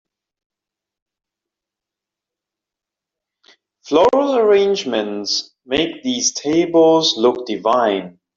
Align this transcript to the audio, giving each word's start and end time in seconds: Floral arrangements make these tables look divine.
Floral 3.83 4.35
arrangements 4.35 5.51
make 5.67 6.01
these 6.01 6.33
tables 6.33 7.15
look 7.17 7.45
divine. 7.45 8.19